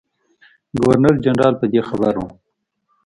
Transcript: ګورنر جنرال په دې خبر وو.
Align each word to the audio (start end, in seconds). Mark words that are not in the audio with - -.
ګورنر 0.79 1.15
جنرال 1.25 1.53
په 1.61 1.65
دې 1.71 1.81
خبر 1.89 2.13
وو. 2.19 2.27